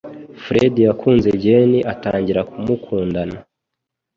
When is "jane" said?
1.43-1.77